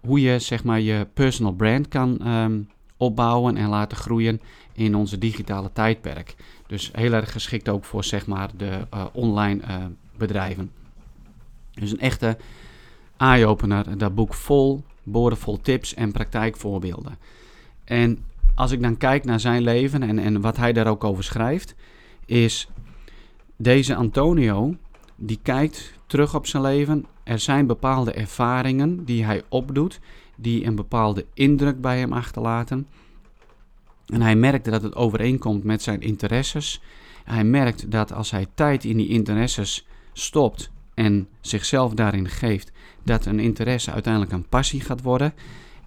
hoe 0.00 0.20
je 0.20 0.38
zeg 0.38 0.64
maar 0.64 0.80
je 0.80 1.06
personal 1.14 1.52
brand 1.52 1.88
kan 1.88 2.28
um, 2.28 2.68
opbouwen 2.96 3.56
en 3.56 3.68
laten 3.68 3.96
groeien 3.96 4.40
in 4.72 4.94
onze 4.94 5.18
digitale 5.18 5.72
tijdperk. 5.72 6.34
Dus 6.66 6.90
heel 6.92 7.12
erg 7.12 7.32
geschikt 7.32 7.68
ook 7.68 7.84
voor 7.84 8.04
zeg 8.04 8.26
maar 8.26 8.50
de 8.56 8.86
uh, 8.94 9.04
online 9.12 9.62
uh, 9.62 9.76
bedrijven. 10.16 10.70
Dus 11.70 11.90
een 11.90 12.00
echte 12.00 12.36
eye-opener. 13.16 13.98
Dat 13.98 14.14
boek 14.14 14.34
vol, 14.34 14.82
boordevol 15.02 15.60
tips 15.60 15.94
en 15.94 16.12
praktijkvoorbeelden. 16.12 17.18
En 17.84 18.24
als 18.54 18.70
ik 18.70 18.82
dan 18.82 18.96
kijk 18.96 19.24
naar 19.24 19.40
zijn 19.40 19.62
leven 19.62 20.02
en, 20.02 20.18
en 20.18 20.40
wat 20.40 20.56
hij 20.56 20.72
daar 20.72 20.86
ook 20.86 21.04
over 21.04 21.24
schrijft, 21.24 21.74
is 22.26 22.68
deze 23.56 23.94
Antonio, 23.94 24.76
die 25.16 25.38
kijkt 25.42 25.92
terug 26.06 26.34
op 26.34 26.46
zijn 26.46 26.62
leven. 26.62 27.06
Er 27.22 27.38
zijn 27.38 27.66
bepaalde 27.66 28.12
ervaringen 28.12 29.04
die 29.04 29.24
hij 29.24 29.42
opdoet, 29.48 30.00
die 30.36 30.66
een 30.66 30.74
bepaalde 30.74 31.26
indruk 31.34 31.80
bij 31.80 31.98
hem 31.98 32.12
achterlaten. 32.12 32.86
En 34.06 34.22
hij 34.22 34.36
merkt 34.36 34.64
dat 34.64 34.82
het 34.82 34.94
overeenkomt 34.94 35.64
met 35.64 35.82
zijn 35.82 36.00
interesses. 36.00 36.80
Hij 37.24 37.44
merkt 37.44 37.90
dat 37.90 38.12
als 38.12 38.30
hij 38.30 38.46
tijd 38.54 38.84
in 38.84 38.96
die 38.96 39.08
interesses 39.08 39.86
stopt 40.12 40.70
en 40.94 41.28
zichzelf 41.40 41.94
daarin 41.94 42.28
geeft, 42.28 42.72
dat 43.02 43.26
een 43.26 43.40
interesse 43.40 43.90
uiteindelijk 43.90 44.32
een 44.32 44.48
passie 44.48 44.80
gaat 44.80 45.02
worden. 45.02 45.34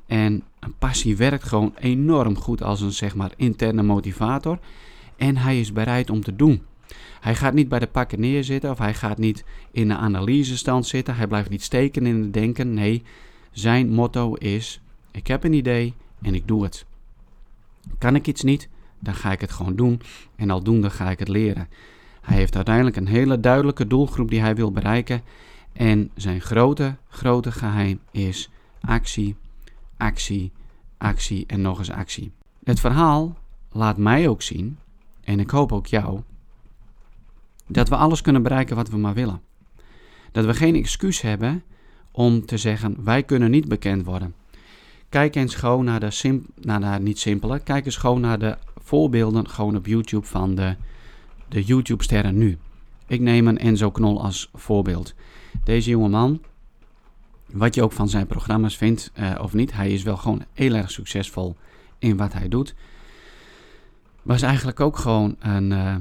En 0.06 0.44
een 0.60 0.74
passie 0.80 1.18
werkt 1.18 1.44
gewoon 1.44 1.74
enorm 1.80 2.38
goed 2.38 2.64
als 2.64 2.82
een 2.82 2.92
zeg 2.92 3.16
maar 3.16 3.32
interne 3.36 3.84
motivator. 3.84 4.60
En 5.16 5.38
hij 5.38 5.60
is 5.60 5.74
bereid 5.74 6.10
om 6.10 6.22
te 6.22 6.36
doen. 6.36 6.62
Hij 7.20 7.36
gaat 7.36 7.54
niet 7.54 7.70
bij 7.70 7.80
de 7.80 7.88
pakken 7.88 8.20
neerzitten 8.20 8.70
of 8.70 8.78
hij 8.78 8.94
gaat 8.94 9.18
niet 9.18 9.44
in 9.72 9.88
de 9.88 9.96
analysestand 9.96 10.86
zitten. 10.86 11.16
Hij 11.16 11.28
blijft 11.28 11.50
niet 11.50 11.64
steken 11.64 12.06
in 12.06 12.22
het 12.22 12.34
denken. 12.34 12.74
Nee, 12.74 13.04
zijn 13.60 13.90
motto 13.90 14.34
is: 14.34 14.82
ik 15.12 15.28
heb 15.28 15.44
een 15.44 15.54
idee 15.54 15.94
en 16.22 16.36
ik 16.36 16.48
doe 16.48 16.64
het. 16.64 16.86
Kan 17.98 18.16
ik 18.16 18.28
iets 18.28 18.44
niet, 18.44 18.70
dan 19.00 19.16
ga 19.16 19.32
ik 19.32 19.42
het 19.42 19.52
gewoon 19.52 19.76
doen 19.76 20.02
en 20.36 20.50
aldoende 20.50 20.90
ga 20.90 21.10
ik 21.10 21.20
het 21.20 21.28
leren. 21.28 21.70
Hij 22.22 22.38
heeft 22.38 22.56
uiteindelijk 22.56 22.96
een 22.96 23.08
hele 23.08 23.40
duidelijke 23.40 23.88
doelgroep 23.88 24.30
die 24.30 24.40
hij 24.40 24.56
wil 24.56 24.72
bereiken. 24.72 25.22
En 25.74 26.12
zijn 26.16 26.42
grote, 26.42 26.96
grote 27.10 27.52
geheim 27.52 28.00
is 28.12 28.50
actie, 28.82 29.36
actie, 29.98 30.52
actie 30.98 31.46
en 31.48 31.62
nog 31.62 31.80
eens 31.80 31.92
actie. 31.92 32.32
Het 32.64 32.80
verhaal 32.80 33.38
laat 33.72 33.98
mij 33.98 34.28
ook 34.28 34.42
zien, 34.42 34.78
en 35.24 35.40
ik 35.40 35.50
hoop 35.50 35.72
ook 35.72 35.88
jou, 35.88 36.22
dat 37.68 37.90
we 37.90 37.96
alles 37.96 38.22
kunnen 38.22 38.44
bereiken 38.44 38.76
wat 38.76 38.90
we 38.90 38.98
maar 38.98 39.14
willen. 39.14 39.42
Dat 40.32 40.46
we 40.46 40.54
geen 40.54 40.76
excuus 40.76 41.22
hebben 41.22 41.64
om 42.18 42.46
te 42.46 42.58
zeggen: 42.58 43.04
wij 43.04 43.24
kunnen 43.24 43.52
niet 43.52 43.68
bekend 43.68 44.06
worden. 44.06 44.34
Kijk 45.10 45.36
eens 45.36 45.56
gewoon 45.56 45.86
naar 45.86 46.00
de, 46.00 46.42
naar 46.62 46.80
de 46.80 47.04
niet 47.04 47.20
simpele, 47.20 47.60
kijk 47.60 47.86
eens 47.86 47.98
gewoon 47.98 48.22
naar 48.22 48.40
de 48.40 48.58
voorbeelden 48.84 49.50
gewoon 49.50 49.76
op 49.76 49.86
YouTube 49.86 50.26
van 50.26 50.56
de, 50.56 50.76
de 51.48 51.64
YouTube-sterren 51.64 52.38
nu. 52.38 52.58
Ik 53.08 53.20
neem 53.20 53.48
een 53.48 53.58
Enzo 53.58 53.92
Knol 53.92 54.24
als 54.24 54.50
voorbeeld. 54.54 55.14
Deze 55.64 55.90
jonge 55.90 56.10
man, 56.10 56.42
wat 57.46 57.76
je 57.76 57.84
ook 57.84 57.92
van 57.92 58.10
zijn 58.10 58.28
programma's 58.28 58.78
vindt 58.78 59.12
uh, 59.20 59.36
of 59.42 59.54
niet, 59.54 59.74
hij 59.74 59.92
is 59.92 60.04
wel 60.04 60.18
gewoon 60.18 60.44
heel 60.54 60.74
erg 60.74 60.92
succesvol 60.92 61.56
in 62.00 62.18
wat 62.18 62.34
hij 62.34 62.48
doet. 62.48 62.76
Was 64.22 64.42
eigenlijk 64.42 64.80
ook 64.80 64.98
gewoon 64.98 65.36
een, 65.40 65.72
uh, 65.72 65.96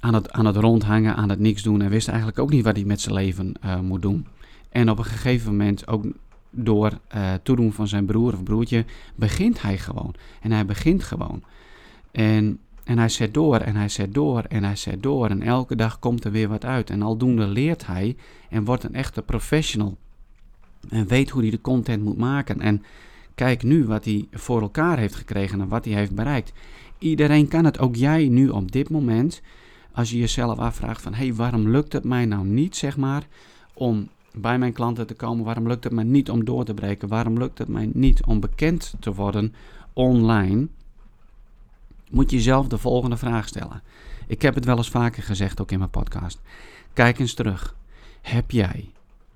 aan, 0.00 0.14
het, 0.14 0.30
aan 0.30 0.46
het 0.46 0.56
rondhangen, 0.56 1.16
aan 1.16 1.28
het 1.28 1.38
niks 1.38 1.62
doen 1.62 1.82
en 1.82 1.90
wist 1.90 2.08
eigenlijk 2.08 2.38
ook 2.38 2.50
niet 2.50 2.64
wat 2.64 2.76
hij 2.76 2.84
met 2.84 3.00
zijn 3.00 3.14
leven 3.14 3.54
uh, 3.64 3.80
moet 3.80 4.02
doen. 4.02 4.26
En 4.68 4.90
op 4.90 4.98
een 4.98 5.04
gegeven 5.04 5.50
moment 5.50 5.88
ook 5.88 6.04
door 6.50 6.98
uh, 7.14 7.32
toedoen 7.42 7.72
van 7.72 7.88
zijn 7.88 8.06
broer 8.06 8.32
of 8.32 8.42
broertje, 8.42 8.84
begint 9.14 9.62
hij 9.62 9.78
gewoon. 9.78 10.14
En 10.40 10.52
hij 10.52 10.66
begint 10.66 11.02
gewoon. 11.02 11.42
En, 12.10 12.58
en 12.84 12.98
hij 12.98 13.08
zet 13.08 13.34
door 13.34 13.56
en 13.56 13.76
hij 13.76 13.88
zet 13.88 14.14
door 14.14 14.42
en 14.42 14.64
hij 14.64 14.76
zet 14.76 15.02
door. 15.02 15.28
En 15.28 15.42
elke 15.42 15.76
dag 15.76 15.98
komt 15.98 16.24
er 16.24 16.30
weer 16.30 16.48
wat 16.48 16.64
uit. 16.64 16.90
En 16.90 17.02
aldoende 17.02 17.46
leert 17.46 17.86
hij 17.86 18.16
en 18.50 18.64
wordt 18.64 18.84
een 18.84 18.94
echte 18.94 19.22
professional. 19.22 19.96
En 20.88 21.06
weet 21.06 21.30
hoe 21.30 21.42
hij 21.42 21.50
de 21.50 21.60
content 21.60 22.04
moet 22.04 22.18
maken. 22.18 22.60
En 22.60 22.82
kijk 23.34 23.62
nu 23.62 23.84
wat 23.84 24.04
hij 24.04 24.28
voor 24.32 24.60
elkaar 24.60 24.98
heeft 24.98 25.14
gekregen 25.14 25.60
en 25.60 25.68
wat 25.68 25.84
hij 25.84 25.94
heeft 25.94 26.14
bereikt. 26.14 26.52
Iedereen 26.98 27.48
kan 27.48 27.64
het, 27.64 27.78
ook 27.78 27.96
jij 27.96 28.28
nu 28.28 28.48
op 28.48 28.72
dit 28.72 28.90
moment. 28.90 29.42
Als 29.92 30.10
je 30.10 30.18
jezelf 30.18 30.58
afvraagt 30.58 31.02
van, 31.02 31.14
hé, 31.14 31.24
hey, 31.24 31.34
waarom 31.34 31.68
lukt 31.68 31.92
het 31.92 32.04
mij 32.04 32.26
nou 32.26 32.46
niet, 32.46 32.76
zeg 32.76 32.96
maar, 32.96 33.26
om 33.74 34.08
bij 34.32 34.58
mijn 34.58 34.72
klanten 34.72 35.06
te 35.06 35.14
komen? 35.14 35.44
Waarom 35.44 35.68
lukt 35.68 35.84
het 35.84 35.92
mij 35.92 36.04
niet 36.04 36.30
om 36.30 36.44
door 36.44 36.64
te 36.64 36.74
breken? 36.74 37.08
Waarom 37.08 37.38
lukt 37.38 37.58
het 37.58 37.68
mij 37.68 37.90
niet 37.92 38.24
om 38.24 38.40
bekend 38.40 38.94
te 39.00 39.14
worden 39.14 39.54
online? 39.92 40.66
Moet 42.10 42.30
je 42.30 42.36
jezelf 42.36 42.66
de 42.66 42.78
volgende 42.78 43.16
vraag 43.16 43.48
stellen. 43.48 43.82
Ik 44.26 44.42
heb 44.42 44.54
het 44.54 44.64
wel 44.64 44.76
eens 44.76 44.90
vaker 44.90 45.22
gezegd, 45.22 45.60
ook 45.60 45.70
in 45.70 45.78
mijn 45.78 45.90
podcast. 45.90 46.40
Kijk 46.92 47.18
eens 47.18 47.34
terug. 47.34 47.76
Heb 48.20 48.50
jij 48.50 48.90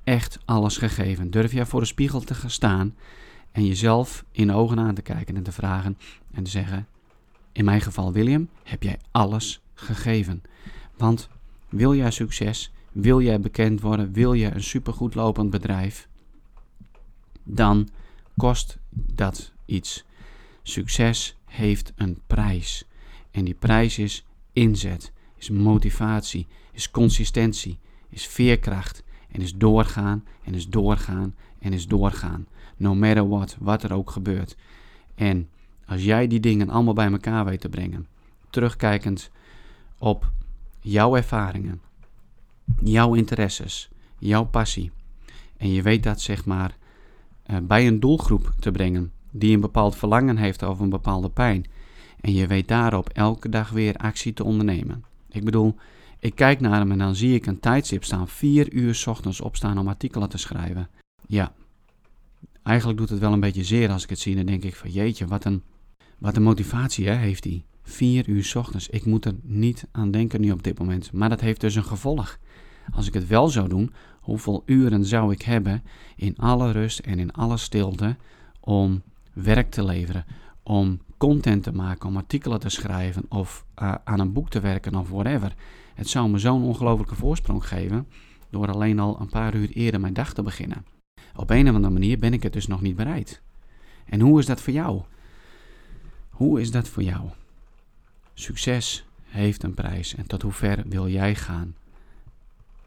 echt 0.05 0.39
alles 0.45 0.77
gegeven? 0.77 1.31
Durf 1.31 1.53
jij 1.53 1.67
voor 1.67 1.81
de 1.81 1.87
spiegel 1.87 2.21
te 2.21 2.35
gaan 2.35 2.51
staan 2.51 2.95
en 3.53 3.67
jezelf 3.67 4.25
in 4.33 4.53
ogen 4.53 4.79
aan 4.79 4.95
te 4.95 5.03
kijken 5.03 5.37
en 5.37 5.43
te 5.43 5.53
vragen 5.53 5.99
en 6.33 6.43
te 6.43 6.51
zeggen: 6.51 6.87
In 7.53 7.65
mijn 7.65 7.81
geval, 7.81 8.13
William, 8.13 8.49
heb 8.63 8.83
jij 8.83 8.99
alles 9.11 9.61
gegeven? 9.75 10.43
Want 10.97 11.29
wil 11.69 11.95
jij 11.95 12.11
succes? 12.11 12.73
Wil 12.93 13.21
jij 13.21 13.41
bekend 13.41 13.81
worden? 13.81 14.13
Wil 14.13 14.33
je 14.33 14.55
een 14.55 14.63
supergoed 14.63 15.15
lopend 15.15 15.51
bedrijf? 15.51 16.09
Dan 17.43 17.89
kost 18.37 18.79
dat 18.91 19.53
iets. 19.65 20.05
Succes 20.63 21.37
heeft 21.45 21.93
een 21.97 22.21
prijs. 22.27 22.85
En 23.31 23.45
die 23.45 23.55
prijs 23.55 23.99
is 23.99 24.27
inzet, 24.53 25.13
is 25.37 25.51
motivatie, 25.51 26.47
is 26.73 26.91
consistentie, 26.91 27.79
is 28.09 28.27
veerkracht 28.27 29.03
en 29.31 29.41
is 29.41 29.55
doorgaan 29.55 30.25
en 30.45 30.55
is 30.55 30.69
doorgaan 30.69 31.35
en 31.59 31.73
is 31.73 31.87
doorgaan. 31.87 32.47
No 32.77 32.95
matter 32.95 33.29
what, 33.29 33.57
wat 33.61 33.83
er 33.83 33.93
ook 33.93 34.11
gebeurt. 34.11 34.57
En 35.15 35.49
als 35.87 36.05
jij 36.05 36.27
die 36.27 36.41
dingen 36.41 36.71
allemaal 36.71 36.95
bij 36.95 37.11
elkaar 37.11 37.45
weet 37.45 37.61
te 37.61 37.69
brengen, 37.69 38.07
terugkijkend 38.51 39.31
op 39.99 40.33
jouw 40.81 41.17
ervaringen, 41.17 41.81
jouw 42.83 43.15
interesses, 43.15 43.91
jouw 44.19 44.45
passie. 44.45 44.91
En 45.57 45.73
je 45.73 45.83
weet 45.83 46.03
dat 46.03 46.21
zeg 46.21 46.45
maar 46.45 46.77
uh, 47.51 47.57
bij 47.63 47.87
een 47.87 48.01
doelgroep 48.01 48.53
te 48.59 48.71
brengen 48.71 49.13
die 49.31 49.55
een 49.55 49.61
bepaald 49.61 49.97
verlangen 49.97 50.37
heeft 50.37 50.63
over 50.63 50.83
een 50.83 50.91
bepaalde 50.91 51.31
pijn. 51.31 51.67
En 52.21 52.33
je 52.33 52.47
weet 52.47 52.69
daarop 52.69 53.09
elke 53.09 53.49
dag 53.49 53.71
weer 53.71 53.97
actie 53.97 54.33
te 54.33 54.45
ondernemen. 54.45 55.05
Ik 55.31 55.45
bedoel, 55.45 55.77
ik 56.19 56.35
kijk 56.35 56.61
naar 56.61 56.79
hem 56.79 56.91
en 56.91 56.99
dan 56.99 57.15
zie 57.15 57.35
ik 57.35 57.47
een 57.47 57.61
tijdstip 57.61 58.05
staan, 58.05 58.29
vier 58.29 58.73
uur 58.73 58.95
s 58.95 59.07
ochtends 59.07 59.41
opstaan 59.41 59.79
om 59.79 59.89
artikelen 59.89 60.29
te 60.29 60.39
schrijven. 60.39 60.89
Ja, 61.27 61.53
eigenlijk 62.63 62.99
doet 62.99 63.09
het 63.09 63.19
wel 63.19 63.33
een 63.33 63.41
beetje 63.41 63.65
zeer 63.65 63.91
als 63.91 64.03
ik 64.03 64.11
het 64.11 64.19
zie. 64.19 64.37
Dan 64.37 64.47
denk 64.47 64.65
ik 64.65 64.75
van 64.75 64.91
jeetje, 64.91 65.27
wat 65.27 65.45
een, 65.45 65.63
wat 66.19 66.37
een 66.37 66.43
motivatie 66.43 67.09
hè, 67.09 67.15
heeft 67.15 67.45
hij. 67.45 67.65
Vier 67.83 68.29
uur 68.29 68.45
s 68.45 68.55
ochtends. 68.55 68.89
Ik 68.89 69.05
moet 69.05 69.25
er 69.25 69.35
niet 69.43 69.87
aan 69.93 70.11
denken 70.11 70.41
nu 70.41 70.51
op 70.51 70.63
dit 70.63 70.79
moment. 70.79 71.13
Maar 71.13 71.29
dat 71.29 71.41
heeft 71.41 71.61
dus 71.61 71.75
een 71.75 71.85
gevolg. 71.85 72.39
Als 72.95 73.07
ik 73.07 73.15
het 73.15 73.27
wel 73.27 73.49
zou 73.49 73.69
doen, 73.69 73.93
hoeveel 74.21 74.63
uren 74.67 75.05
zou 75.05 75.33
ik 75.33 75.43
hebben 75.43 75.83
in 76.17 76.37
alle 76.37 76.71
rust 76.71 76.99
en 76.99 77.19
in 77.19 77.33
alle 77.33 77.57
stilte 77.57 78.17
om 78.61 79.03
werk 79.33 79.71
te 79.71 79.85
leveren, 79.85 80.25
om 80.63 81.01
content 81.17 81.63
te 81.63 81.73
maken, 81.73 82.09
om 82.09 82.17
artikelen 82.17 82.61
te 82.61 82.69
schrijven 82.69 83.25
of 83.29 83.65
uh, 83.83 83.95
aan 84.05 84.21
een 84.21 84.33
boek 84.33 84.49
te 84.51 84.61
werken 84.61 84.95
of 84.95 85.09
whatever. 85.09 85.55
Het 85.95 86.09
zou 86.09 86.29
me 86.29 86.39
zo'n 86.39 86.63
ongelofelijke 86.63 87.15
voorsprong 87.15 87.67
geven 87.67 88.07
door 88.51 88.73
alleen 88.73 88.99
al 88.99 89.21
een 89.21 89.29
paar 89.29 89.55
uur 89.55 89.71
eerder 89.71 90.01
mijn 90.01 90.15
dag 90.15 90.33
te 90.33 90.43
beginnen. 90.43 90.85
Op 91.37 91.51
een 91.51 91.69
of 91.69 91.75
andere 91.75 91.93
manier 91.93 92.19
ben 92.19 92.33
ik 92.33 92.43
het 92.43 92.53
dus 92.53 92.67
nog 92.67 92.81
niet 92.81 92.97
bereid. 92.97 93.43
En 94.05 94.21
hoe 94.21 94.39
is 94.39 94.47
dat 94.47 94.61
voor 94.61 94.73
jou? 94.73 95.03
Hoe 96.31 96.61
is 96.61 96.71
dat 96.71 96.89
voor 96.89 97.03
jou? 97.03 97.31
Succes 98.43 99.05
heeft 99.25 99.63
een 99.63 99.75
prijs 99.75 100.15
en 100.15 100.27
tot 100.27 100.43
hoe 100.43 100.53
ver 100.53 100.83
wil 100.87 101.09
jij 101.09 101.35
gaan? 101.35 101.75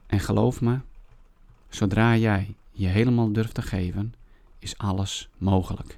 En 0.08 0.20
geloof 0.20 0.62
me, 0.62 0.80
zodra 1.70 2.18
jij 2.18 2.56
je 2.72 2.88
helemaal 2.88 3.32
durft 3.32 3.54
te 3.54 3.62
geven, 3.62 4.14
is 4.60 4.78
alles 4.78 5.30
mogelijk. 5.38 5.98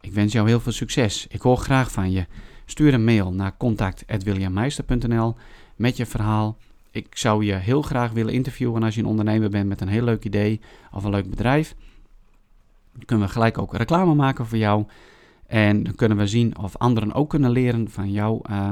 Ik 0.00 0.12
wens 0.12 0.32
jou 0.32 0.48
heel 0.48 0.60
veel 0.60 0.72
succes. 0.72 1.26
Ik 1.28 1.40
hoor 1.40 1.56
graag 1.56 1.92
van 1.92 2.10
je. 2.10 2.26
Stuur 2.64 2.94
een 2.94 3.04
mail 3.04 3.32
naar 3.32 3.56
contact.williammeister.nl 3.56 5.34
met 5.76 5.96
je 5.96 6.06
verhaal. 6.06 6.56
Ik 6.90 7.16
zou 7.16 7.44
je 7.44 7.54
heel 7.54 7.82
graag 7.82 8.12
willen 8.12 8.32
interviewen 8.32 8.82
als 8.82 8.94
je 8.94 9.00
een 9.00 9.06
ondernemer 9.06 9.50
bent 9.50 9.68
met 9.68 9.80
een 9.80 9.88
heel 9.88 10.04
leuk 10.04 10.24
idee 10.24 10.60
of 10.92 11.04
een 11.04 11.10
leuk 11.10 11.30
bedrijf. 11.30 11.74
Dan 12.92 13.04
kunnen 13.04 13.26
we 13.26 13.32
gelijk 13.32 13.58
ook 13.58 13.74
reclame 13.74 14.14
maken 14.14 14.46
voor 14.46 14.58
jou. 14.58 14.86
En 15.50 15.82
dan 15.82 15.94
kunnen 15.94 16.16
we 16.16 16.26
zien 16.26 16.58
of 16.58 16.76
anderen 16.76 17.12
ook 17.12 17.30
kunnen 17.30 17.50
leren 17.50 17.90
van 17.90 18.12
jouw 18.12 18.40
uh, 18.50 18.70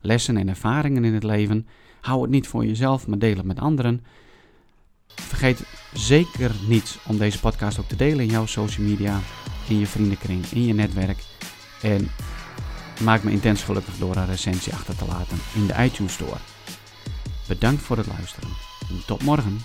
lessen 0.00 0.36
en 0.36 0.48
ervaringen 0.48 1.04
in 1.04 1.14
het 1.14 1.22
leven. 1.22 1.66
Hou 2.00 2.22
het 2.22 2.30
niet 2.30 2.48
voor 2.48 2.66
jezelf, 2.66 3.06
maar 3.06 3.18
deel 3.18 3.36
het 3.36 3.44
met 3.44 3.60
anderen. 3.60 4.04
Vergeet 5.06 5.62
zeker 5.92 6.50
niet 6.66 6.98
om 7.06 7.18
deze 7.18 7.40
podcast 7.40 7.78
ook 7.78 7.88
te 7.88 7.96
delen 7.96 8.24
in 8.24 8.30
jouw 8.30 8.46
social 8.46 8.86
media, 8.86 9.20
in 9.68 9.78
je 9.78 9.86
vriendenkring, 9.86 10.44
in 10.44 10.64
je 10.64 10.74
netwerk. 10.74 11.18
En 11.82 12.08
maak 13.04 13.22
me 13.22 13.30
intens 13.30 13.62
gelukkig 13.62 13.96
door 13.96 14.16
een 14.16 14.26
recensie 14.26 14.72
achter 14.72 14.96
te 14.96 15.06
laten 15.06 15.38
in 15.54 15.66
de 15.66 15.74
iTunes 15.84 16.12
Store. 16.12 16.38
Bedankt 17.48 17.82
voor 17.82 17.96
het 17.96 18.06
luisteren. 18.06 18.48
Tot 19.06 19.22
morgen. 19.22 19.58